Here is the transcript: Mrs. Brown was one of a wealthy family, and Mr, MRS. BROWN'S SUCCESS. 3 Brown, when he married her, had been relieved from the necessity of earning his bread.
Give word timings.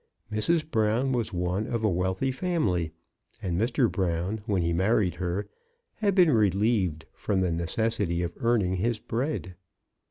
Mrs. 0.31 0.67
Brown 0.67 1.11
was 1.11 1.31
one 1.31 1.67
of 1.67 1.83
a 1.83 1.87
wealthy 1.87 2.31
family, 2.31 2.91
and 3.39 3.55
Mr, 3.55 3.85
MRS. 3.87 3.91
BROWN'S 3.91 3.91
SUCCESS. 3.91 3.91
3 3.91 3.91
Brown, 3.91 4.41
when 4.47 4.61
he 4.63 4.73
married 4.73 5.13
her, 5.15 5.47
had 5.97 6.15
been 6.15 6.31
relieved 6.31 7.05
from 7.13 7.41
the 7.41 7.51
necessity 7.51 8.23
of 8.23 8.33
earning 8.37 8.77
his 8.77 8.97
bread. 8.97 9.53